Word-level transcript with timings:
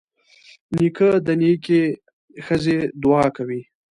نیکه 0.75 1.09
د 1.25 1.27
نیکې 1.41 1.81
ښځې 2.45 2.77
دعا 3.01 3.25
کوي. 3.35 3.61